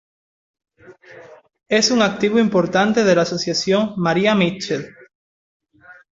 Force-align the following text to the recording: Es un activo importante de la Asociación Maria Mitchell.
Es 1.69 1.91
un 1.91 2.01
activo 2.01 2.39
importante 2.39 3.03
de 3.03 3.13
la 3.15 3.21
Asociación 3.21 3.93
Maria 3.97 4.33
Mitchell. 4.33 4.87